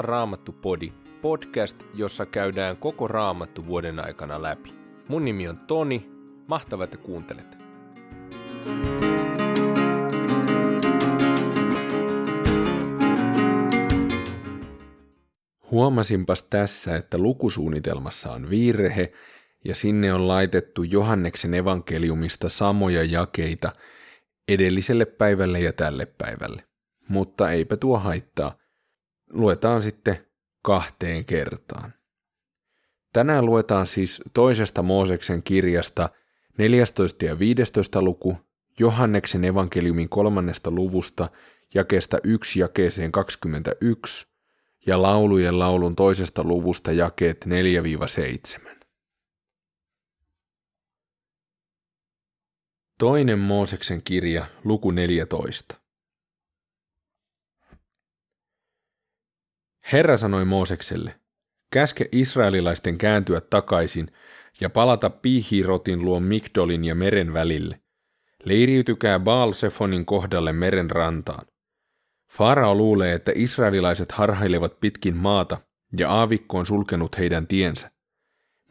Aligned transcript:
Palaa 0.00 0.18
Raamattu 0.18 0.52
Podi, 0.52 0.92
podcast, 1.22 1.76
jossa 1.94 2.26
käydään 2.26 2.76
koko 2.76 3.08
Raamattu 3.08 3.66
vuoden 3.66 4.00
aikana 4.04 4.42
läpi. 4.42 4.74
Mun 5.08 5.24
nimi 5.24 5.48
on 5.48 5.58
Toni, 5.58 6.10
mahtavaa, 6.46 6.84
että 6.84 6.96
kuuntelet. 6.96 7.58
Huomasinpas 15.70 16.42
tässä, 16.42 16.96
että 16.96 17.18
lukusuunnitelmassa 17.18 18.32
on 18.32 18.50
virhe 18.50 19.12
ja 19.64 19.74
sinne 19.74 20.12
on 20.14 20.28
laitettu 20.28 20.82
Johanneksen 20.82 21.54
evankeliumista 21.54 22.48
samoja 22.48 23.04
jakeita 23.04 23.72
edelliselle 24.48 25.04
päivälle 25.04 25.60
ja 25.60 25.72
tälle 25.72 26.06
päivälle. 26.06 26.64
Mutta 27.08 27.50
eipä 27.50 27.76
tuo 27.76 27.98
haittaa. 27.98 28.59
Luetaan 29.32 29.82
sitten 29.82 30.26
kahteen 30.62 31.24
kertaan. 31.24 31.94
Tänään 33.12 33.46
luetaan 33.46 33.86
siis 33.86 34.22
toisesta 34.34 34.82
Mooseksen 34.82 35.42
kirjasta 35.42 36.10
14 36.58 37.24
ja 37.24 37.38
15 37.38 38.02
luku 38.02 38.36
Johanneksen 38.78 39.44
evankeliumin 39.44 40.08
kolmannesta 40.08 40.70
luvusta 40.70 41.30
jakeesta 41.74 42.18
1 42.24 42.60
jakeeseen 42.60 43.12
21 43.12 44.26
ja 44.86 45.02
laulujen 45.02 45.58
laulun 45.58 45.96
toisesta 45.96 46.44
luvusta 46.44 46.92
jakeet 46.92 47.44
4-7. 48.66 48.70
Toinen 52.98 53.38
Mooseksen 53.38 54.02
kirja, 54.02 54.46
luku 54.64 54.90
14. 54.90 55.79
Herra 59.92 60.16
sanoi 60.16 60.44
Moosekselle, 60.44 61.14
käske 61.72 62.08
israelilaisten 62.12 62.98
kääntyä 62.98 63.40
takaisin 63.40 64.08
ja 64.60 64.70
palata 64.70 65.10
Pihirotin 65.10 66.04
luo 66.04 66.20
Migdolin 66.20 66.84
ja 66.84 66.94
meren 66.94 67.32
välille. 67.32 67.80
Leiriytykää 68.44 69.20
Baal-Sefonin 69.20 70.04
kohdalle 70.04 70.52
meren 70.52 70.90
rantaan. 70.90 71.46
Farao 72.30 72.74
luulee, 72.74 73.14
että 73.14 73.32
israelilaiset 73.34 74.12
harhailevat 74.12 74.80
pitkin 74.80 75.16
maata 75.16 75.58
ja 75.98 76.10
aavikko 76.10 76.58
on 76.58 76.66
sulkenut 76.66 77.18
heidän 77.18 77.46
tiensä. 77.46 77.90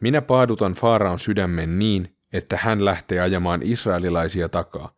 Minä 0.00 0.22
paadutan 0.22 0.74
Faaraon 0.74 1.18
sydämen 1.18 1.78
niin, 1.78 2.16
että 2.32 2.56
hän 2.56 2.84
lähtee 2.84 3.20
ajamaan 3.20 3.60
israelilaisia 3.62 4.48
takaa. 4.48 4.94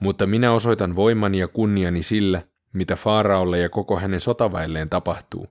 Mutta 0.00 0.26
minä 0.26 0.52
osoitan 0.52 0.96
voimani 0.96 1.38
ja 1.38 1.48
kunniani 1.48 2.02
sillä, 2.02 2.42
mitä 2.74 2.96
Faaraolle 2.96 3.58
ja 3.58 3.68
koko 3.68 3.98
hänen 4.00 4.20
sotaväelleen 4.20 4.90
tapahtuu. 4.90 5.46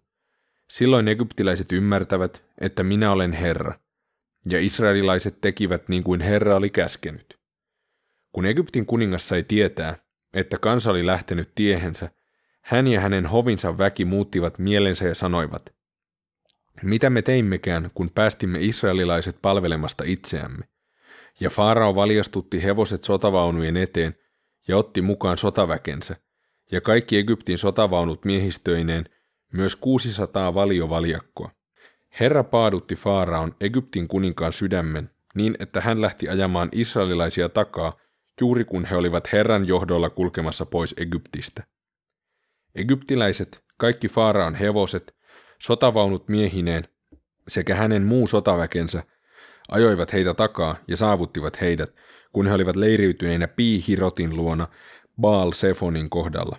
Silloin 0.69 1.07
egyptiläiset 1.07 1.71
ymmärtävät, 1.71 2.43
että 2.57 2.83
minä 2.83 3.11
olen 3.11 3.33
Herra, 3.33 3.79
ja 4.45 4.59
israelilaiset 4.59 5.41
tekivät 5.41 5.89
niin 5.89 6.03
kuin 6.03 6.21
Herra 6.21 6.55
oli 6.55 6.69
käskenyt. 6.69 7.39
Kun 8.31 8.45
Egyptin 8.45 8.85
kuningas 8.85 9.27
sai 9.27 9.43
tietää, 9.43 9.95
että 10.33 10.57
kansa 10.57 10.91
oli 10.91 11.05
lähtenyt 11.05 11.51
tiehensä, 11.55 12.09
hän 12.61 12.87
ja 12.87 12.99
hänen 12.99 13.25
hovinsa 13.25 13.77
väki 13.77 14.05
muuttivat 14.05 14.59
mielensä 14.59 15.07
ja 15.07 15.15
sanoivat, 15.15 15.73
mitä 16.81 17.09
me 17.09 17.21
teimmekään, 17.21 17.91
kun 17.93 18.09
päästimme 18.09 18.59
israelilaiset 18.61 19.37
palvelemasta 19.41 20.03
itseämme? 20.07 20.65
Ja 21.39 21.49
Faarao 21.49 21.95
valjastutti 21.95 22.63
hevoset 22.63 23.03
sotavaunujen 23.03 23.77
eteen 23.77 24.15
ja 24.67 24.77
otti 24.77 25.01
mukaan 25.01 25.37
sotaväkensä, 25.37 26.15
ja 26.71 26.81
kaikki 26.81 27.17
Egyptin 27.17 27.57
sotavaunut 27.57 28.25
miehistöineen, 28.25 29.05
myös 29.53 29.75
600 29.75 30.53
valiovaljakkoa. 30.53 31.51
Herra 32.19 32.43
paadutti 32.43 32.95
Faaraon 32.95 33.55
Egyptin 33.61 34.07
kuninkaan 34.07 34.53
sydämen 34.53 35.09
niin, 35.35 35.55
että 35.59 35.81
hän 35.81 36.01
lähti 36.01 36.29
ajamaan 36.29 36.69
israelilaisia 36.71 37.49
takaa, 37.49 37.97
juuri 38.41 38.65
kun 38.65 38.85
he 38.85 38.95
olivat 38.95 39.33
Herran 39.33 39.67
johdolla 39.67 40.09
kulkemassa 40.09 40.65
pois 40.65 40.95
Egyptistä. 40.97 41.63
Egyptiläiset, 42.75 43.63
kaikki 43.77 44.07
Faaraon 44.07 44.55
hevoset, 44.55 45.15
sotavaunut 45.59 46.29
miehineen 46.29 46.87
sekä 47.47 47.75
hänen 47.75 48.03
muu 48.03 48.27
sotaväkensä 48.27 49.03
ajoivat 49.71 50.13
heitä 50.13 50.33
takaa 50.33 50.75
ja 50.87 50.97
saavuttivat 50.97 51.61
heidät, 51.61 51.95
kun 52.31 52.47
he 52.47 52.53
olivat 52.53 52.75
leiriytyneinä 52.75 53.47
Piihirotin 53.47 54.35
luona 54.35 54.67
Baal 55.21 55.51
Sefonin 55.51 56.09
kohdalla. 56.09 56.57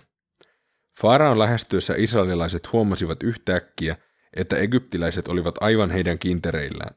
Faraon 1.01 1.39
lähestyessä 1.39 1.93
israelilaiset 1.97 2.73
huomasivat 2.73 3.23
yhtäkkiä, 3.23 3.97
että 4.33 4.55
egyptiläiset 4.55 5.27
olivat 5.27 5.55
aivan 5.61 5.91
heidän 5.91 6.19
kintereillään. 6.19 6.95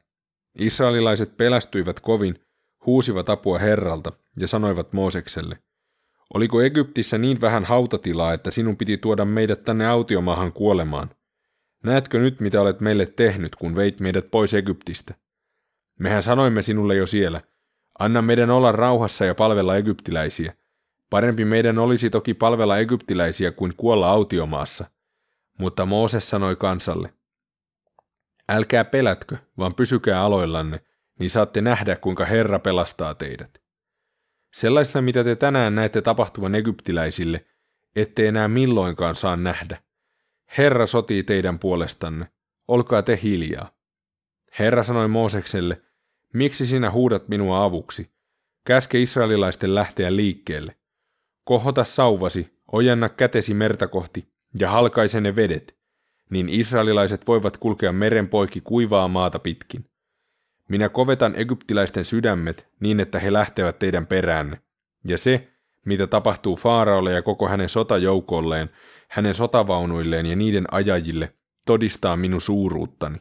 Israelilaiset 0.59 1.37
pelästyivät 1.37 1.99
kovin, 1.99 2.45
huusivat 2.85 3.29
apua 3.29 3.59
Herralta 3.59 4.11
ja 4.37 4.47
sanoivat 4.47 4.93
Moosekselle, 4.93 5.59
Oliko 6.33 6.61
Egyptissä 6.61 7.17
niin 7.17 7.41
vähän 7.41 7.65
hautatilaa, 7.65 8.33
että 8.33 8.51
sinun 8.51 8.77
piti 8.77 8.97
tuoda 8.97 9.25
meidät 9.25 9.63
tänne 9.63 9.87
autiomaahan 9.87 10.53
kuolemaan? 10.53 11.09
Näetkö 11.83 12.19
nyt, 12.19 12.39
mitä 12.39 12.61
olet 12.61 12.79
meille 12.79 13.05
tehnyt, 13.05 13.55
kun 13.55 13.75
veit 13.75 13.99
meidät 13.99 14.31
pois 14.31 14.53
Egyptistä? 14.53 15.13
Mehän 15.99 16.23
sanoimme 16.23 16.61
sinulle 16.61 16.95
jo 16.95 17.07
siellä, 17.07 17.41
anna 17.99 18.21
meidän 18.21 18.49
olla 18.49 18.71
rauhassa 18.71 19.25
ja 19.25 19.35
palvella 19.35 19.77
egyptiläisiä. 19.77 20.53
Parempi 21.09 21.45
meidän 21.45 21.77
olisi 21.77 22.09
toki 22.09 22.33
palvella 22.33 22.77
egyptiläisiä 22.77 23.51
kuin 23.51 23.73
kuolla 23.77 24.11
autiomaassa. 24.11 24.85
Mutta 25.57 25.85
Mooses 25.85 26.29
sanoi 26.29 26.55
kansalle, 26.55 27.13
älkää 28.49 28.85
pelätkö, 28.85 29.37
vaan 29.57 29.75
pysykää 29.75 30.21
aloillanne, 30.21 30.81
niin 31.19 31.29
saatte 31.29 31.61
nähdä, 31.61 31.95
kuinka 31.95 32.25
Herra 32.25 32.59
pelastaa 32.59 33.15
teidät. 33.15 33.61
Sellaista, 34.53 35.01
mitä 35.01 35.23
te 35.23 35.35
tänään 35.35 35.75
näette 35.75 36.01
tapahtuvan 36.01 36.55
egyptiläisille, 36.55 37.45
ette 37.95 38.27
enää 38.27 38.47
milloinkaan 38.47 39.15
saa 39.15 39.35
nähdä. 39.35 39.81
Herra 40.57 40.87
sotii 40.87 41.23
teidän 41.23 41.59
puolestanne, 41.59 42.27
olkaa 42.67 43.01
te 43.01 43.19
hiljaa. 43.23 43.71
Herra 44.59 44.83
sanoi 44.83 45.07
Moosekselle, 45.07 45.81
miksi 46.33 46.65
sinä 46.65 46.91
huudat 46.91 47.27
minua 47.27 47.63
avuksi? 47.63 48.11
Käske 48.65 49.01
israelilaisten 49.01 49.75
lähteä 49.75 50.15
liikkeelle. 50.15 50.78
Kohota 51.49 51.83
sauvasi, 51.83 52.53
ojenna 52.71 53.09
kätesi 53.09 53.53
merta 53.53 53.87
kohti 53.87 54.27
ja 54.59 54.69
halkaise 54.69 55.21
ne 55.21 55.35
vedet, 55.35 55.77
niin 56.29 56.49
israelilaiset 56.49 57.27
voivat 57.27 57.57
kulkea 57.57 57.91
meren 57.91 58.27
poikki 58.27 58.61
kuivaa 58.61 59.07
maata 59.07 59.39
pitkin. 59.39 59.85
Minä 60.67 60.89
kovetan 60.89 61.33
egyptiläisten 61.35 62.05
sydämet 62.05 62.67
niin, 62.79 62.99
että 62.99 63.19
he 63.19 63.33
lähtevät 63.33 63.79
teidän 63.79 64.07
peräänne. 64.07 64.61
Ja 65.07 65.17
se, 65.17 65.47
mitä 65.85 66.07
tapahtuu 66.07 66.55
Faaraolle 66.55 67.11
ja 67.11 67.21
koko 67.21 67.47
hänen 67.47 67.69
sotajoukolleen, 67.69 68.69
hänen 69.07 69.35
sotavaunuilleen 69.35 70.25
ja 70.25 70.35
niiden 70.35 70.65
ajajille, 70.71 71.33
todistaa 71.65 72.17
minun 72.17 72.41
suuruuttani. 72.41 73.17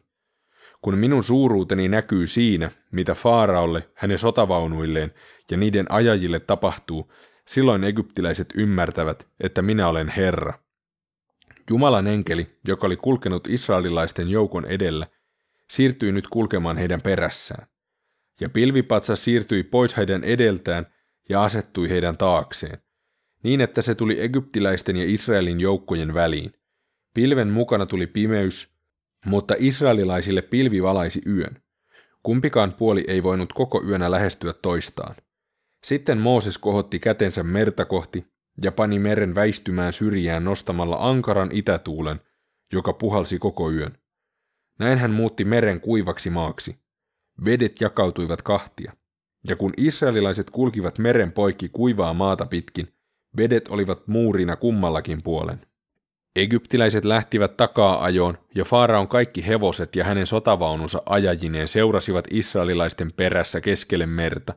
Kun 0.82 0.98
minun 0.98 1.24
suuruuteni 1.24 1.88
näkyy 1.88 2.26
siinä, 2.26 2.70
mitä 2.90 3.14
Faaraolle, 3.14 3.88
hänen 3.94 4.18
sotavaunuilleen 4.18 5.14
ja 5.50 5.56
niiden 5.56 5.86
ajajille 5.88 6.40
tapahtuu, 6.40 7.12
silloin 7.48 7.84
egyptiläiset 7.84 8.48
ymmärtävät, 8.54 9.26
että 9.40 9.62
minä 9.62 9.88
olen 9.88 10.08
Herra. 10.08 10.58
Jumalan 11.70 12.06
enkeli, 12.06 12.58
joka 12.68 12.86
oli 12.86 12.96
kulkenut 12.96 13.46
israelilaisten 13.46 14.28
joukon 14.30 14.66
edellä, 14.66 15.06
siirtyi 15.70 16.12
nyt 16.12 16.28
kulkemaan 16.28 16.76
heidän 16.76 17.02
perässään. 17.02 17.66
Ja 18.40 18.48
pilvipatsa 18.48 19.16
siirtyi 19.16 19.62
pois 19.62 19.96
heidän 19.96 20.24
edeltään 20.24 20.86
ja 21.28 21.44
asettui 21.44 21.88
heidän 21.88 22.16
taakseen, 22.16 22.78
niin 23.42 23.60
että 23.60 23.82
se 23.82 23.94
tuli 23.94 24.20
egyptiläisten 24.20 24.96
ja 24.96 25.04
Israelin 25.06 25.60
joukkojen 25.60 26.14
väliin. 26.14 26.52
Pilven 27.14 27.48
mukana 27.48 27.86
tuli 27.86 28.06
pimeys, 28.06 28.74
mutta 29.26 29.54
israelilaisille 29.58 30.42
pilvi 30.42 30.82
valaisi 30.82 31.22
yön. 31.26 31.62
Kumpikaan 32.22 32.72
puoli 32.72 33.04
ei 33.08 33.22
voinut 33.22 33.52
koko 33.52 33.82
yönä 33.88 34.10
lähestyä 34.10 34.52
toistaan. 34.52 35.14
Sitten 35.84 36.18
Mooses 36.18 36.58
kohotti 36.58 36.98
kätensä 36.98 37.42
merta 37.42 37.84
kohti 37.84 38.26
ja 38.62 38.72
pani 38.72 38.98
meren 38.98 39.34
väistymään 39.34 39.92
syrjään 39.92 40.44
nostamalla 40.44 40.96
ankaran 41.00 41.48
itätuulen, 41.52 42.20
joka 42.72 42.92
puhalsi 42.92 43.38
koko 43.38 43.70
yön. 43.70 43.98
Näin 44.78 44.98
hän 44.98 45.10
muutti 45.10 45.44
meren 45.44 45.80
kuivaksi 45.80 46.30
maaksi. 46.30 46.76
Vedet 47.44 47.80
jakautuivat 47.80 48.42
kahtia, 48.42 48.92
ja 49.48 49.56
kun 49.56 49.72
israelilaiset 49.76 50.50
kulkivat 50.50 50.98
meren 50.98 51.32
poikki 51.32 51.68
kuivaa 51.68 52.14
maata 52.14 52.46
pitkin, 52.46 52.88
vedet 53.36 53.68
olivat 53.68 54.08
muurina 54.08 54.56
kummallakin 54.56 55.22
puolen. 55.22 55.66
Egyptiläiset 56.36 57.04
lähtivät 57.04 57.56
takaa 57.56 58.04
ajoon, 58.04 58.38
ja 58.54 58.64
Faaraon 58.64 59.08
kaikki 59.08 59.46
hevoset 59.46 59.96
ja 59.96 60.04
hänen 60.04 60.26
sotavaununsa 60.26 61.02
ajajineen 61.06 61.68
seurasivat 61.68 62.24
israelilaisten 62.30 63.12
perässä 63.12 63.60
keskelle 63.60 64.06
merta. 64.06 64.54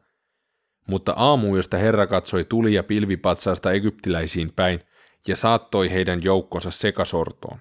Mutta 0.87 1.15
josta 1.55 1.77
Herra 1.77 2.07
katsoi 2.07 2.45
tuli 2.45 2.73
ja 2.73 2.83
pilvipatsaasta 2.83 3.71
egyptiläisiin 3.71 4.53
päin, 4.55 4.79
ja 5.27 5.35
saattoi 5.35 5.91
heidän 5.91 6.23
joukkonsa 6.23 6.71
sekasortoon. 6.71 7.59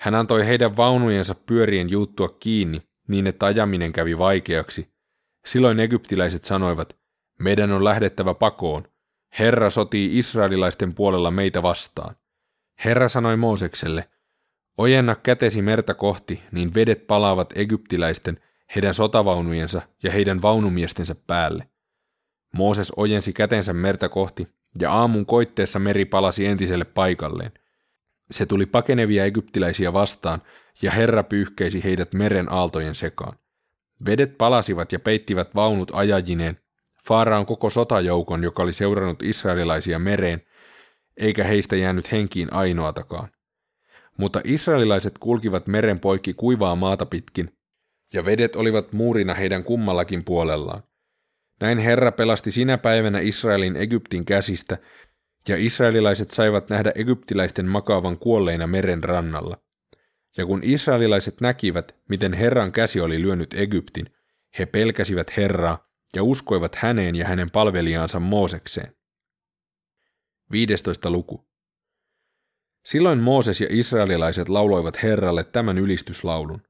Hän 0.00 0.14
antoi 0.14 0.46
heidän 0.46 0.76
vaunujensa 0.76 1.34
pyörien 1.34 1.90
juuttua 1.90 2.28
kiinni 2.28 2.82
niin, 3.08 3.26
että 3.26 3.46
ajaminen 3.46 3.92
kävi 3.92 4.18
vaikeaksi. 4.18 4.88
Silloin 5.46 5.80
egyptiläiset 5.80 6.44
sanoivat, 6.44 6.96
meidän 7.38 7.72
on 7.72 7.84
lähdettävä 7.84 8.34
pakoon. 8.34 8.88
Herra 9.38 9.70
sotii 9.70 10.18
israelilaisten 10.18 10.94
puolella 10.94 11.30
meitä 11.30 11.62
vastaan. 11.62 12.16
Herra 12.84 13.08
sanoi 13.08 13.36
Moosekselle, 13.36 14.08
ojenna 14.78 15.16
kätesi 15.16 15.62
merta 15.62 15.94
kohti, 15.94 16.42
niin 16.52 16.74
vedet 16.74 17.06
palaavat 17.06 17.52
egyptiläisten, 17.56 18.40
heidän 18.74 18.94
sotavaunujensa 18.94 19.82
ja 20.02 20.10
heidän 20.10 20.42
vaunumiestensä 20.42 21.14
päälle. 21.26 21.68
Mooses 22.54 22.92
ojensi 22.96 23.32
kätensä 23.32 23.72
merta 23.72 24.08
kohti, 24.08 24.48
ja 24.80 24.92
aamun 24.92 25.26
koitteessa 25.26 25.78
meri 25.78 26.04
palasi 26.04 26.46
entiselle 26.46 26.84
paikalleen. 26.84 27.52
Se 28.30 28.46
tuli 28.46 28.66
pakenevia 28.66 29.24
egyptiläisiä 29.24 29.92
vastaan, 29.92 30.42
ja 30.82 30.90
Herra 30.90 31.22
pyyhkeisi 31.22 31.84
heidät 31.84 32.14
meren 32.14 32.52
aaltojen 32.52 32.94
sekaan. 32.94 33.38
Vedet 34.06 34.38
palasivat 34.38 34.92
ja 34.92 35.00
peittivät 35.00 35.54
vaunut 35.54 35.90
ajajineen, 35.94 36.58
Faaraan 37.08 37.46
koko 37.46 37.70
sotajoukon, 37.70 38.42
joka 38.42 38.62
oli 38.62 38.72
seurannut 38.72 39.22
israelilaisia 39.22 39.98
mereen, 39.98 40.42
eikä 41.16 41.44
heistä 41.44 41.76
jäänyt 41.76 42.12
henkiin 42.12 42.52
ainoatakaan. 42.52 43.28
Mutta 44.18 44.40
israelilaiset 44.44 45.18
kulkivat 45.18 45.66
meren 45.66 46.00
poikki 46.00 46.34
kuivaa 46.34 46.76
maata 46.76 47.06
pitkin, 47.06 47.58
ja 48.14 48.24
vedet 48.24 48.56
olivat 48.56 48.92
muurina 48.92 49.34
heidän 49.34 49.64
kummallakin 49.64 50.24
puolellaan. 50.24 50.82
Näin 51.60 51.78
Herra 51.78 52.12
pelasti 52.12 52.50
sinä 52.50 52.78
päivänä 52.78 53.20
Israelin 53.20 53.76
Egyptin 53.76 54.24
käsistä, 54.24 54.78
ja 55.48 55.56
israelilaiset 55.56 56.30
saivat 56.30 56.70
nähdä 56.70 56.92
egyptiläisten 56.94 57.68
makaavan 57.68 58.18
kuolleina 58.18 58.66
meren 58.66 59.04
rannalla. 59.04 59.58
Ja 60.36 60.46
kun 60.46 60.60
israelilaiset 60.62 61.40
näkivät, 61.40 61.96
miten 62.08 62.32
Herran 62.32 62.72
käsi 62.72 63.00
oli 63.00 63.22
lyönyt 63.22 63.54
Egyptin, 63.54 64.06
he 64.58 64.66
pelkäsivät 64.66 65.36
Herraa 65.36 65.88
ja 66.14 66.22
uskoivat 66.22 66.74
häneen 66.74 67.16
ja 67.16 67.28
hänen 67.28 67.50
palvelijaansa 67.50 68.20
Moosekseen. 68.20 68.96
15. 70.52 71.10
luku. 71.10 71.48
Silloin 72.84 73.18
Mooses 73.18 73.60
ja 73.60 73.66
israelilaiset 73.70 74.48
lauloivat 74.48 75.02
Herralle 75.02 75.44
tämän 75.44 75.78
ylistyslaulun. 75.78 76.62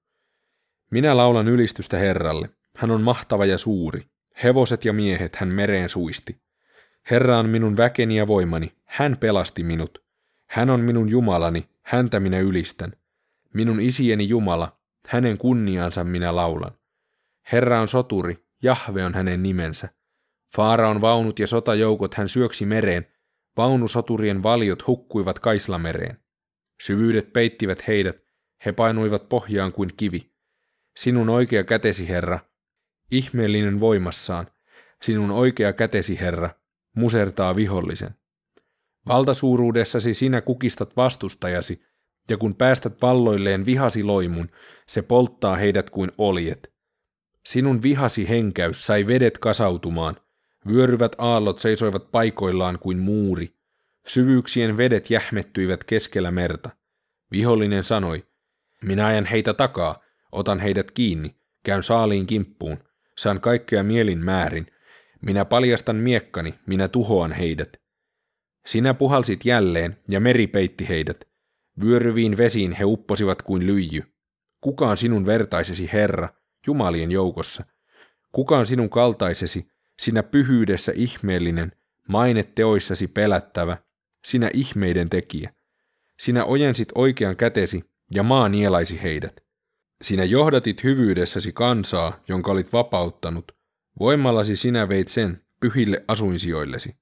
Minä 0.91 1.17
laulan 1.17 1.49
ylistystä 1.49 1.99
Herralle. 1.99 2.51
Hän 2.77 2.91
on 2.91 3.03
mahtava 3.03 3.47
ja 3.47 3.59
suuri. 3.59 4.05
Hevoset 4.43 4.85
ja 4.85 4.93
miehet 4.93 5.37
hän 5.37 5.49
mereen 5.49 5.89
suisti. 5.89 6.43
Herra 7.11 7.39
on 7.39 7.49
minun 7.49 7.77
väkeni 7.77 8.17
ja 8.17 8.27
voimani. 8.27 8.73
Hän 8.85 9.17
pelasti 9.17 9.63
minut. 9.63 10.05
Hän 10.47 10.71
on 10.71 10.81
minun 10.81 11.09
Jumalani. 11.09 11.69
Häntä 11.83 12.21
minä 12.21 12.39
ylistän. 12.39 12.93
Minun 13.55 13.81
isieni 13.81 14.29
Jumala. 14.29 14.81
Hänen 15.07 15.39
kunniaansa 15.39 16.05
minä 16.05 16.37
laulan. 16.37 16.73
Herra 17.53 17.81
on 17.81 17.89
soturi. 17.89 18.47
Jahve 18.63 19.05
on 19.05 19.15
hänen 19.15 19.43
nimensä. 19.43 19.89
Faaraon 20.57 21.01
vaunut 21.01 21.39
ja 21.39 21.47
sotajoukot 21.47 22.15
hän 22.15 22.29
syöksi 22.29 22.67
mereen. 22.67 23.07
Vaunusoturien 23.57 24.43
valiot 24.43 24.87
hukkuivat 24.87 25.39
Kaislamereen. 25.39 26.19
Syvyydet 26.81 27.33
peittivät 27.33 27.87
heidät. 27.87 28.17
He 28.65 28.73
painuivat 28.73 29.29
pohjaan 29.29 29.73
kuin 29.73 29.91
kivi. 29.97 30.33
Sinun 30.97 31.29
oikea 31.29 31.65
kätesi, 31.65 32.09
Herra, 32.09 32.39
ihmeellinen 33.11 33.81
voimassaan, 33.81 34.47
sinun 35.03 35.31
oikea 35.31 35.73
kätesi, 35.73 36.21
Herra, 36.21 36.51
musertaa 36.97 37.57
vihollisen. 37.57 38.15
Valtasuuruudessasi 39.09 40.15
sinä 40.15 40.41
kukistat 40.41 40.97
vastustajasi, 40.97 41.83
ja 42.31 42.37
kun 42.37 42.55
päästät 42.55 43.03
valloilleen 43.03 43.67
vihasi 43.67 44.03
loimun, 44.03 44.49
se 44.87 45.03
polttaa 45.03 45.57
heidät 45.57 45.91
kuin 45.91 46.13
oljet. 46.19 46.73
Sinun 47.47 47.83
vihasi 47.83 48.29
henkäys 48.29 48.87
sai 48.87 49.07
vedet 49.07 49.39
kasautumaan, 49.39 50.17
vyöryvät 50.67 51.13
aallot 51.19 51.59
seisoivat 51.59 52.11
paikoillaan 52.11 52.79
kuin 52.79 52.99
muuri, 52.99 53.55
syvyyksien 54.07 54.77
vedet 54.77 55.11
jähmettyivät 55.11 55.85
keskellä 55.85 56.31
merta. 56.31 56.71
Vihollinen 57.31 57.85
sanoi, 57.85 58.27
minä 58.83 59.07
ajan 59.07 59.27
heitä 59.27 59.55
takaa, 59.55 60.03
Otan 60.33 60.61
heidät 60.61 60.91
kiinni, 60.91 61.37
käyn 61.65 61.83
saaliin 61.83 62.27
kimppuun, 62.27 62.79
saan 63.19 63.41
kaikkea 63.41 63.83
mielin 63.83 64.25
määrin. 64.25 64.67
Minä 65.21 65.45
paljastan 65.45 65.97
miekkani, 65.97 66.55
minä 66.67 66.89
tuhoan 66.89 67.33
heidät. 67.33 67.81
Sinä 68.67 68.95
puhalsit 68.95 69.45
jälleen, 69.45 69.97
ja 70.09 70.21
meri 70.21 70.47
peitti 70.47 70.89
heidät. 70.89 71.29
Vyöryviin 71.81 72.37
vesiin 72.37 72.73
he 72.73 72.85
upposivat 72.85 73.43
kuin 73.43 73.67
lyijy. 73.67 74.03
Kuka 74.61 74.89
on 74.89 74.97
sinun 74.97 75.27
vertaisesi 75.27 75.91
Herra, 75.93 76.29
Jumalien 76.67 77.11
joukossa? 77.11 77.65
Kuka 78.33 78.59
on 78.59 78.67
sinun 78.67 78.91
kaltaisesi, 78.91 79.69
sinä 79.99 80.23
pyhyydessä 80.23 80.93
ihmeellinen, 80.95 81.73
maine 82.09 82.43
teoissasi 82.43 83.07
pelättävä, 83.07 83.77
sinä 84.25 84.51
ihmeiden 84.55 85.11
tekijä? 85.11 85.53
Sinä 86.19 86.45
ojensit 86.45 86.89
oikean 86.95 87.37
kätesi, 87.37 87.85
ja 88.11 88.23
maa 88.23 88.49
nielaisi 88.49 89.03
heidät. 89.03 89.48
Sinä 90.05 90.25
johdatit 90.25 90.85
hyvyydessäsi 90.85 91.53
kansaa, 91.53 92.21
jonka 92.29 92.53
olit 92.53 92.73
vapauttanut. 92.73 93.53
Voimallasi 94.01 94.57
sinä 94.57 94.89
veit 94.89 95.09
sen 95.09 95.45
pyhille 95.61 96.05
asuinsijoillesi. 96.09 96.97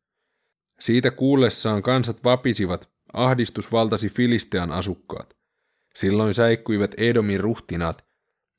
Siitä 0.81 1.11
kuullessaan 1.11 1.83
kansat 1.83 2.25
vapisivat, 2.25 2.91
ahdistus 3.13 3.73
valtasi 3.73 4.09
Filistean 4.09 4.73
asukkaat. 4.73 5.37
Silloin 5.95 6.35
säikkuivat 6.35 6.95
Edomin 6.97 7.41
ruhtinaat, 7.41 8.07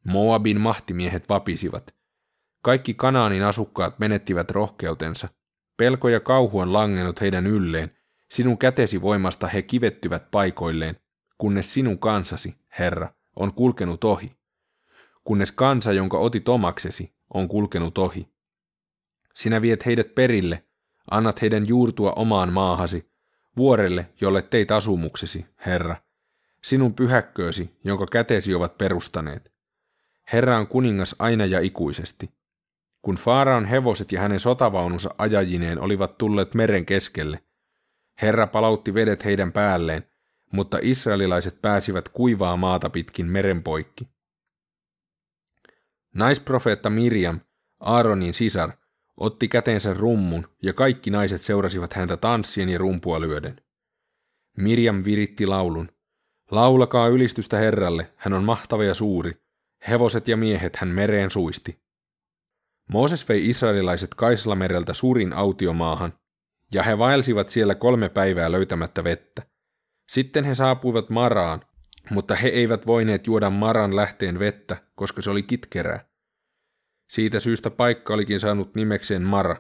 Moabin 0.04 0.62
mahtimiehet 0.62 1.30
vapisivat. 1.30 1.96
Kaikki 2.64 2.94
Kanaanin 2.94 3.44
asukkaat 3.44 4.00
menettivät 4.00 4.52
rohkeutensa. 4.52 5.30
Pelko 5.78 6.10
ja 6.10 6.20
kauhu 6.20 6.60
on 6.60 6.74
langennut 6.74 7.22
heidän 7.22 7.48
ylleen, 7.48 7.98
sinun 8.32 8.58
kätesi 8.58 9.02
voimasta 9.02 9.48
he 9.48 9.62
kivettyvät 9.62 10.32
paikoilleen, 10.32 10.96
kunnes 11.38 11.74
sinun 11.74 12.00
kansasi, 12.00 12.56
Herra, 12.80 13.14
on 13.38 13.54
kulkenut 13.54 14.04
ohi, 14.04 14.38
kunnes 15.24 15.52
kansa, 15.52 15.94
jonka 15.94 16.18
otit 16.18 16.50
omaksesi, 16.50 17.14
on 17.34 17.48
kulkenut 17.48 17.98
ohi. 17.98 18.28
Sinä 19.34 19.62
viet 19.62 19.86
heidät 19.86 20.16
perille, 20.16 20.64
annat 21.12 21.42
heidän 21.42 21.68
juurtua 21.68 22.12
omaan 22.12 22.54
maahasi, 22.54 23.12
vuorelle, 23.58 24.10
jolle 24.22 24.42
teit 24.42 24.72
asumuksesi, 24.72 25.46
Herra, 25.66 25.96
sinun 26.64 26.94
pyhäkköösi, 26.94 27.78
jonka 27.84 28.06
kätesi 28.12 28.54
ovat 28.54 28.78
perustaneet. 28.78 29.52
Herra 30.34 30.58
on 30.58 30.68
kuningas 30.68 31.16
aina 31.20 31.46
ja 31.46 31.60
ikuisesti. 31.60 32.30
Kun 33.02 33.16
Faaraon 33.16 33.66
hevoset 33.66 34.12
ja 34.12 34.22
hänen 34.22 34.40
sotavaununsa 34.40 35.16
ajajineen 35.18 35.80
olivat 35.80 36.18
tulleet 36.18 36.54
meren 36.54 36.86
keskelle, 36.86 37.44
Herra 38.22 38.48
palautti 38.48 38.94
vedet 38.94 39.26
heidän 39.26 39.52
päälleen, 39.52 40.04
mutta 40.52 40.80
israelilaiset 40.82 41.62
pääsivät 41.62 42.10
kuivaa 42.10 42.58
maata 42.58 42.90
pitkin 42.90 43.26
meren 43.26 43.64
poikki. 43.64 44.08
Naisprofeetta 46.16 46.90
Mirjam, 46.90 47.40
Aaronin 47.80 48.34
sisar, 48.34 48.72
otti 49.18 49.48
käteensä 49.48 49.94
rummun 49.94 50.48
ja 50.64 50.74
kaikki 50.74 51.10
naiset 51.10 51.42
seurasivat 51.42 51.94
häntä 51.94 52.18
tanssien 52.18 52.70
ja 52.70 52.78
rumpua 52.78 53.22
lyöden. 53.22 53.62
Mirjam 54.58 55.04
viritti 55.06 55.46
laulun. 55.48 55.90
Laulakaa 56.52 57.08
ylistystä 57.08 57.58
Herralle, 57.58 58.14
hän 58.16 58.34
on 58.34 58.44
mahtava 58.44 58.84
ja 58.84 58.94
suuri. 58.94 59.32
Hevoset 59.88 60.28
ja 60.28 60.38
miehet 60.38 60.76
hän 60.76 60.90
mereen 60.90 61.32
suisti. 61.32 61.82
Mooses 62.92 63.30
vei 63.30 63.50
israelilaiset 63.50 64.16
Kaislamereltä 64.16 64.94
suurin 64.94 65.34
autiomaahan, 65.34 66.14
ja 66.74 66.84
he 66.84 66.98
vaelsivat 66.98 67.50
siellä 67.50 67.76
kolme 67.76 68.10
päivää 68.10 68.52
löytämättä 68.52 69.04
vettä. 69.04 69.42
Sitten 70.08 70.44
he 70.44 70.56
saapuivat 70.56 71.10
Maraan, 71.10 71.62
mutta 72.10 72.36
he 72.36 72.48
eivät 72.48 72.88
voineet 72.88 73.28
juoda 73.28 73.50
Maran 73.50 73.96
lähteen 73.96 74.40
vettä, 74.40 74.78
koska 74.96 75.22
se 75.22 75.30
oli 75.30 75.44
kitkerää. 75.44 76.10
Siitä 77.10 77.40
syystä 77.40 77.70
paikka 77.70 78.14
olikin 78.14 78.40
saanut 78.40 78.76
nimekseen 78.76 79.22
Mara. 79.22 79.56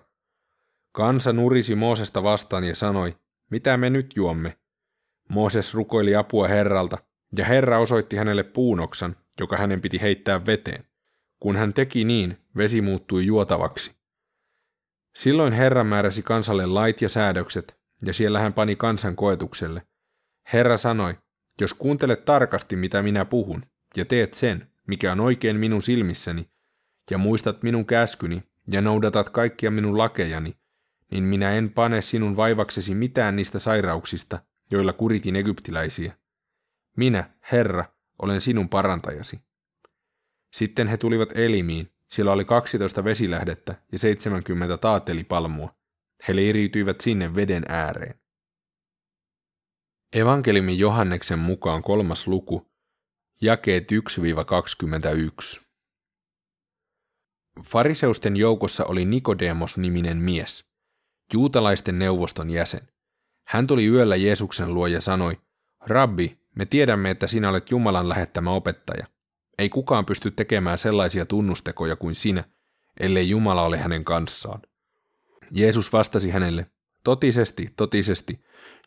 Kansa 0.91 1.33
nurisi 1.33 1.75
Moosesta 1.75 2.23
vastaan 2.23 2.63
ja 2.63 2.75
sanoi, 2.75 3.17
mitä 3.51 3.77
me 3.77 3.89
nyt 3.89 4.13
juomme? 4.15 4.57
Mooses 5.29 5.73
rukoili 5.73 6.15
apua 6.15 6.47
Herralta, 6.47 6.97
ja 7.37 7.45
Herra 7.45 7.79
osoitti 7.79 8.15
hänelle 8.15 8.43
puunoksan, 8.43 9.15
joka 9.39 9.57
hänen 9.57 9.81
piti 9.81 10.01
heittää 10.01 10.45
veteen. 10.45 10.85
Kun 11.39 11.55
hän 11.55 11.73
teki 11.73 12.03
niin, 12.03 12.37
vesi 12.57 12.81
muuttui 12.81 13.25
juotavaksi. 13.25 13.91
Silloin 15.15 15.53
Herra 15.53 15.83
määräsi 15.83 16.23
kansalle 16.23 16.65
lait 16.65 17.01
ja 17.01 17.09
säädökset, 17.09 17.77
ja 18.05 18.13
siellä 18.13 18.39
hän 18.39 18.53
pani 18.53 18.75
kansan 18.75 19.15
koetukselle– 19.15 19.81
Herra 20.53 20.77
sanoi, 20.77 21.17
jos 21.61 21.73
kuuntelet 21.73 22.25
tarkasti, 22.25 22.75
mitä 22.75 23.01
minä 23.01 23.25
puhun, 23.25 23.63
ja 23.97 24.05
teet 24.05 24.33
sen, 24.33 24.71
mikä 24.87 25.11
on 25.11 25.19
oikein 25.19 25.55
minun 25.55 25.81
silmissäni, 25.81 26.49
ja 27.11 27.17
muistat 27.17 27.63
minun 27.63 27.85
käskyni, 27.85 28.43
ja 28.71 28.81
noudatat 28.81 29.29
kaikkia 29.29 29.71
minun 29.71 29.97
lakejani, 29.97 30.57
niin 31.11 31.23
minä 31.23 31.51
en 31.51 31.69
pane 31.69 32.01
sinun 32.01 32.37
vaivaksesi 32.37 32.95
mitään 32.95 33.35
niistä 33.35 33.59
sairauksista, 33.59 34.39
joilla 34.71 34.93
kuritin 34.93 35.35
egyptiläisiä. 35.35 36.17
Minä, 36.97 37.29
Herra, 37.51 37.85
olen 38.21 38.41
sinun 38.41 38.69
parantajasi. 38.69 39.41
Sitten 40.53 40.87
he 40.87 40.97
tulivat 40.97 41.29
elimiin, 41.37 41.91
sillä 42.07 42.31
oli 42.31 42.45
12 42.45 43.03
vesilähdettä 43.03 43.75
ja 43.91 43.99
70 43.99 44.77
taatelipalmua. 44.77 45.75
He 46.27 46.35
leiriytyivät 46.35 47.01
sinne 47.01 47.35
veden 47.35 47.63
ääreen. 47.67 48.19
Evankeliumi 50.13 50.79
Johanneksen 50.79 51.39
mukaan 51.39 51.83
kolmas 51.83 52.27
luku, 52.27 52.67
jakeet 53.41 53.87
1-21. 55.57 55.61
Fariseusten 57.63 58.37
joukossa 58.37 58.85
oli 58.85 59.05
Nikodemos-niminen 59.05 60.17
mies, 60.17 60.65
juutalaisten 61.33 61.99
neuvoston 61.99 62.49
jäsen. 62.49 62.81
Hän 63.47 63.67
tuli 63.67 63.87
yöllä 63.87 64.15
Jeesuksen 64.15 64.73
luo 64.73 64.87
ja 64.87 65.01
sanoi, 65.01 65.37
Rabbi, 65.79 66.39
me 66.55 66.65
tiedämme, 66.65 67.09
että 67.09 67.27
sinä 67.27 67.49
olet 67.49 67.71
Jumalan 67.71 68.09
lähettämä 68.09 68.51
opettaja. 68.51 69.05
Ei 69.57 69.69
kukaan 69.69 70.05
pysty 70.05 70.31
tekemään 70.31 70.77
sellaisia 70.77 71.25
tunnustekoja 71.25 71.95
kuin 71.95 72.15
sinä, 72.15 72.43
ellei 72.99 73.29
Jumala 73.29 73.63
ole 73.63 73.77
hänen 73.77 74.03
kanssaan. 74.03 74.61
Jeesus 75.51 75.93
vastasi 75.93 76.29
hänelle, 76.29 76.71
totisesti, 77.07 77.73
totisesti, 77.77 78.39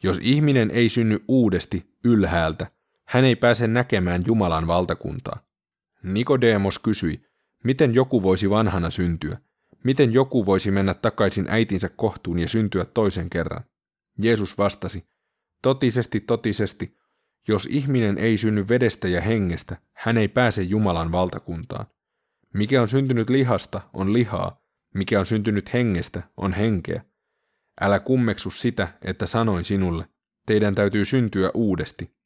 jos 0.03 0.19
ihminen 0.23 0.71
ei 0.71 0.89
synny 0.89 1.25
uudesti 1.29 1.95
ylhäältä, 2.05 2.67
hän 3.07 3.25
ei 3.25 3.37
pääse 3.37 3.67
näkemään 3.67 4.23
Jumalan 4.27 4.67
valtakuntaa. 4.67 5.43
Nikodeemos 6.03 6.79
kysyi, 6.79 7.23
miten 7.65 7.95
joku 7.95 8.23
voisi 8.23 8.50
vanhana 8.50 8.91
syntyä, 8.91 9.39
miten 9.85 10.12
joku 10.12 10.47
voisi 10.47 10.71
mennä 10.71 10.95
takaisin 10.95 11.47
äitinsä 11.49 11.89
kohtuun 11.89 12.39
ja 12.39 12.49
syntyä 12.49 12.85
toisen 12.85 13.31
kerran. 13.31 13.65
Jeesus 14.23 14.59
vastasi, 14.59 15.09
totisesti, 15.62 16.21
totisesti, 16.21 16.97
jos 17.49 17.67
ihminen 17.71 18.19
ei 18.19 18.39
synny 18.39 18.69
vedestä 18.69 19.09
ja 19.09 19.21
hengestä, 19.21 19.77
hän 19.93 20.19
ei 20.19 20.29
pääse 20.29 20.62
Jumalan 20.62 21.12
valtakuntaan. 21.12 21.87
Mikä 22.55 22.83
on 22.83 22.89
syntynyt 22.89 23.31
lihasta, 23.31 23.81
on 23.93 24.12
lihaa, 24.12 24.62
mikä 24.95 25.21
on 25.21 25.27
syntynyt 25.27 25.73
hengestä, 25.73 26.23
on 26.37 26.53
henkeä. 26.53 27.10
Älä 27.81 28.01
kummeksu 28.01 28.51
sitä, 28.51 28.89
että 29.03 29.27
sanoin 29.27 29.65
sinulle, 29.65 30.09
teidän 30.47 30.75
täytyy 30.75 31.05
syntyä 31.05 31.51
uudesti. 31.55 32.17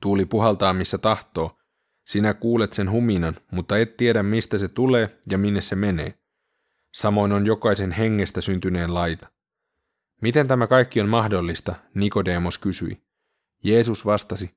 Tuuli 0.00 0.24
puhaltaa 0.24 0.74
missä 0.74 0.98
tahtoo. 0.98 1.58
Sinä 2.06 2.34
kuulet 2.34 2.72
sen 2.72 2.90
huminan, 2.90 3.34
mutta 3.52 3.78
et 3.78 3.96
tiedä 3.96 4.22
mistä 4.22 4.58
se 4.58 4.68
tulee 4.68 5.18
ja 5.30 5.38
minne 5.38 5.60
se 5.60 5.76
menee. 5.76 6.14
Samoin 6.94 7.32
on 7.32 7.46
jokaisen 7.46 7.92
hengestä 7.92 8.40
syntyneen 8.40 8.94
laita. 8.94 9.28
Miten 10.22 10.48
tämä 10.48 10.66
kaikki 10.66 11.00
on 11.00 11.08
mahdollista, 11.08 11.74
Nikodeemos 11.94 12.58
kysyi. 12.58 13.02
Jeesus 13.64 14.06
vastasi, 14.06 14.50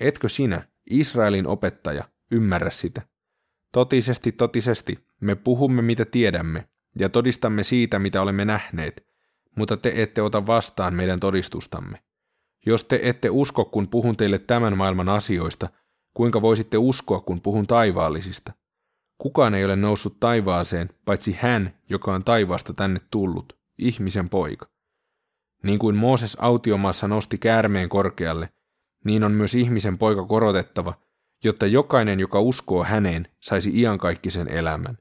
etkö 0.00 0.28
sinä, 0.28 0.68
Israelin 0.90 1.46
opettaja, 1.46 2.04
ymmärrä 2.30 2.70
sitä? 2.70 3.02
Totisesti, 3.72 4.32
totisesti, 4.32 4.98
me 5.20 5.34
puhumme 5.34 5.82
mitä 5.82 6.04
tiedämme, 6.04 6.68
ja 6.98 7.08
todistamme 7.08 7.62
siitä, 7.62 7.98
mitä 7.98 8.22
olemme 8.22 8.44
nähneet, 8.44 9.11
mutta 9.56 9.76
te 9.76 9.92
ette 10.02 10.22
ota 10.22 10.46
vastaan 10.46 10.94
meidän 10.94 11.20
todistustamme. 11.20 11.98
Jos 12.66 12.84
te 12.84 13.00
ette 13.02 13.30
usko, 13.30 13.64
kun 13.64 13.88
puhun 13.88 14.16
teille 14.16 14.38
tämän 14.38 14.76
maailman 14.76 15.08
asioista, 15.08 15.68
kuinka 16.14 16.42
voisitte 16.42 16.78
uskoa, 16.78 17.20
kun 17.20 17.40
puhun 17.40 17.66
taivaallisista? 17.66 18.52
Kukaan 19.18 19.54
ei 19.54 19.64
ole 19.64 19.76
noussut 19.76 20.20
taivaaseen, 20.20 20.90
paitsi 21.04 21.36
hän, 21.40 21.78
joka 21.88 22.14
on 22.14 22.24
taivaasta 22.24 22.74
tänne 22.74 23.00
tullut, 23.10 23.58
ihmisen 23.78 24.28
poika. 24.28 24.66
Niin 25.62 25.78
kuin 25.78 25.96
Mooses 25.96 26.36
autiomaassa 26.40 27.08
nosti 27.08 27.38
käärmeen 27.38 27.88
korkealle, 27.88 28.48
niin 29.04 29.24
on 29.24 29.32
myös 29.32 29.54
ihmisen 29.54 29.98
poika 29.98 30.26
korotettava, 30.26 30.94
jotta 31.44 31.66
jokainen, 31.66 32.20
joka 32.20 32.40
uskoo 32.40 32.84
häneen, 32.84 33.28
saisi 33.40 33.80
iankaikkisen 33.80 34.48
elämän. 34.48 34.98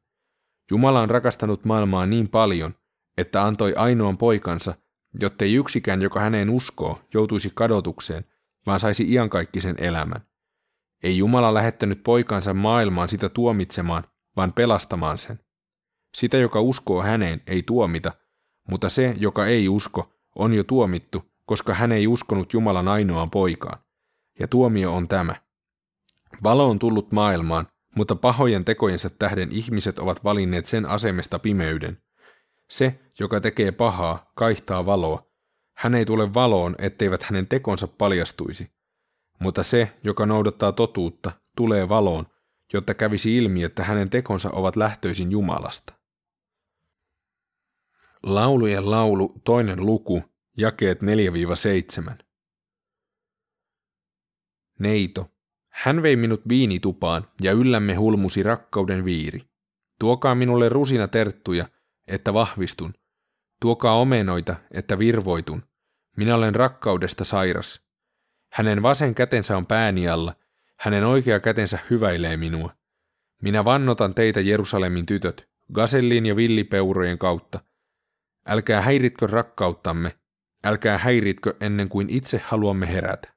Jumala 0.72 1.02
on 1.02 1.10
rakastanut 1.10 1.66
maailmaa 1.66 2.06
niin 2.06 2.30
paljon, 2.30 2.74
että 3.18 3.44
antoi 3.44 3.74
ainoan 3.76 4.18
poikansa, 4.18 4.74
jottei 5.20 5.54
yksikään, 5.54 6.02
joka 6.02 6.20
häneen 6.20 6.50
uskoo, 6.50 7.02
joutuisi 7.14 7.52
kadotukseen, 7.56 8.26
vaan 8.66 8.80
saisi 8.80 9.12
iankaikkisen 9.12 9.76
elämän. 9.78 10.22
Ei 11.04 11.18
Jumala 11.18 11.54
lähettänyt 11.54 12.04
poikansa 12.04 12.54
maailmaan 12.54 13.10
sitä 13.10 13.30
tuomitsemaan, 13.30 14.04
vaan 14.36 14.54
pelastamaan 14.54 15.18
sen. 15.18 15.40
Sitä, 16.16 16.38
joka 16.38 16.62
uskoo 16.62 17.02
häneen, 17.02 17.42
ei 17.48 17.64
tuomita, 17.64 18.12
mutta 18.70 18.90
se, 18.90 19.16
joka 19.18 19.46
ei 19.46 19.70
usko, 19.70 20.14
on 20.36 20.54
jo 20.54 20.64
tuomittu, 20.64 21.32
koska 21.46 21.74
hän 21.74 21.92
ei 21.92 22.08
uskonut 22.08 22.54
Jumalan 22.54 22.88
ainoaan 22.88 23.32
poikaan. 23.32 23.80
Ja 24.40 24.48
tuomio 24.48 24.96
on 24.96 25.08
tämä. 25.08 25.36
Valo 26.44 26.70
on 26.70 26.80
tullut 26.80 27.12
maailmaan, 27.12 27.68
mutta 27.96 28.16
pahojen 28.16 28.66
tekojensa 28.66 29.10
tähden 29.10 29.50
ihmiset 29.52 30.00
ovat 30.00 30.24
valinneet 30.24 30.66
sen 30.66 30.86
asemesta 30.86 31.40
pimeyden. 31.40 31.98
Se, 32.72 33.00
joka 33.20 33.42
tekee 33.42 33.72
pahaa, 33.72 34.32
kaihtaa 34.36 34.86
valoa. 34.86 35.32
Hän 35.74 35.96
ei 35.96 36.06
tule 36.06 36.34
valoon, 36.34 36.76
etteivät 36.78 37.24
hänen 37.24 37.48
tekonsa 37.48 37.88
paljastuisi. 37.88 38.72
Mutta 39.40 39.64
se, 39.64 39.98
joka 40.04 40.26
noudattaa 40.26 40.72
totuutta, 40.72 41.32
tulee 41.56 41.90
valoon, 41.90 42.26
jotta 42.74 42.94
kävisi 42.94 43.38
ilmi, 43.38 43.64
että 43.64 43.84
hänen 43.84 44.10
tekonsa 44.10 44.50
ovat 44.52 44.76
lähtöisin 44.76 45.32
Jumalasta. 45.32 45.94
Laulujen 48.24 48.92
laulu, 48.92 49.34
toinen 49.44 49.86
luku, 49.86 50.24
jakeet 50.58 51.00
4-7. 51.02 52.24
Neito, 54.80 55.32
hän 55.70 56.02
vei 56.02 56.16
minut 56.16 56.42
viinitupaan 56.50 57.28
ja 57.42 57.52
yllämme 57.52 57.96
hulmusi 57.96 58.44
rakkauden 58.44 59.06
viiri. 59.06 59.42
Tuokaa 60.00 60.36
minulle 60.36 60.70
rusina 60.70 61.08
terttuja, 61.08 61.68
että 62.12 62.34
vahvistun. 62.34 62.94
Tuokaa 63.62 64.00
omenoita, 64.00 64.56
että 64.72 65.00
virvoitun. 65.00 65.64
Minä 66.18 66.36
olen 66.36 66.56
rakkaudesta 66.56 67.24
sairas. 67.24 67.82
Hänen 68.52 68.82
vasen 68.82 69.16
kätensä 69.16 69.58
on 69.58 69.66
pääni 69.66 70.10
alla, 70.10 70.36
hänen 70.80 71.04
oikea 71.04 71.40
kätensä 71.40 71.80
hyväilee 71.90 72.38
minua. 72.38 72.76
Minä 73.42 73.66
vannotan 73.66 74.14
teitä 74.14 74.40
Jerusalemin 74.40 75.06
tytöt, 75.06 75.50
gasellin 75.74 76.26
ja 76.26 76.36
villipeurojen 76.36 77.18
kautta. 77.18 77.60
Älkää 78.48 78.82
häiritkö 78.82 79.28
rakkauttamme, 79.28 80.18
älkää 80.64 80.98
häiritkö 80.98 81.56
ennen 81.62 81.90
kuin 81.90 82.10
itse 82.10 82.42
haluamme 82.46 82.94
herätä. 82.94 83.34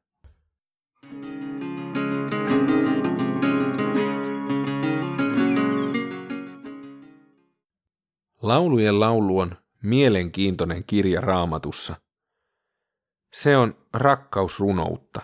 Laulujen 8.44 9.00
laulu 9.00 9.38
on 9.38 9.56
mielenkiintoinen 9.82 10.84
kirja 10.84 11.20
raamatussa. 11.20 11.96
Se 13.32 13.56
on 13.56 13.74
rakkausrunoutta. 13.94 15.20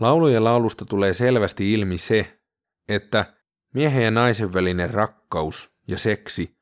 Laulujen 0.00 0.44
laulusta 0.44 0.84
tulee 0.84 1.12
selvästi 1.12 1.72
ilmi 1.72 1.98
se, 1.98 2.40
että 2.88 3.34
miehen 3.74 4.04
ja 4.04 4.10
naisen 4.10 4.52
välinen 4.52 4.90
rakkaus 4.90 5.72
ja 5.88 5.98
seksi 5.98 6.58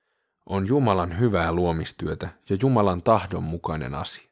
on 0.46 0.66
Jumalan 0.66 1.18
hyvää 1.18 1.52
luomistyötä 1.52 2.28
ja 2.50 2.56
Jumalan 2.60 3.02
tahdon 3.02 3.42
mukainen 3.42 3.94
asia. 3.94 4.30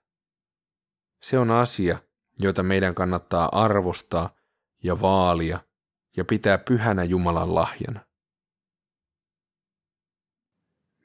Se 1.22 1.38
on 1.38 1.50
asia, 1.50 1.98
jota 2.40 2.62
meidän 2.62 2.94
kannattaa 2.94 3.48
arvostaa 3.52 4.34
ja 4.82 5.00
vaalia 5.00 5.60
ja 6.16 6.24
pitää 6.24 6.58
pyhänä 6.58 7.04
Jumalan 7.04 7.54
lahjana. 7.54 8.11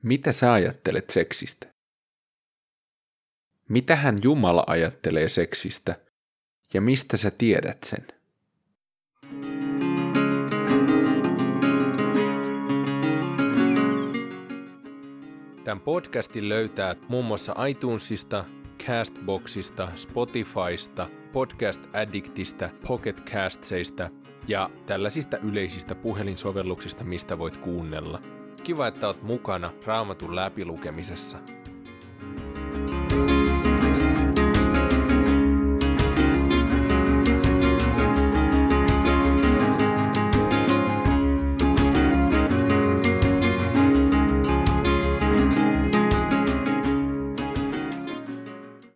Mitä 0.08 0.32
sä 0.32 0.54
ajattelet 0.54 1.10
seksistä? 1.10 1.68
Mitähän 3.70 4.18
Jumala 4.24 4.64
ajattelee 4.68 5.30
seksistä 5.30 5.96
ja 6.74 6.82
mistä 6.82 7.18
sä 7.18 7.32
tiedät 7.38 7.78
sen? 7.86 8.08
Tämän 15.64 15.80
podcastin 15.80 16.50
löytää 16.50 16.96
muun 17.10 17.26
muassa 17.26 17.66
iTunesista, 17.66 18.46
Castboxista, 18.86 19.92
Spotifysta, 19.96 21.10
Podcast 21.34 21.82
Addictista, 21.94 22.70
Pocket 22.88 23.22
Castseista 23.32 24.10
ja 24.48 24.70
tällaisista 24.86 25.38
yleisistä 25.38 25.96
puhelinsovelluksista, 25.96 27.04
mistä 27.04 27.38
voit 27.40 27.58
kuunnella. 27.58 28.37
Kiva, 28.68 28.88
että 28.88 29.08
oot 29.08 29.22
mukana 29.22 29.72
Raamatun 29.86 30.36
läpilukemisessa. 30.36 31.38
thank 33.10 33.32
you 33.32 33.47